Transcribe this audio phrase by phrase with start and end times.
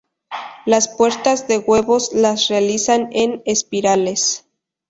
[0.65, 4.47] Las puestas de huevos las realizan en espirales.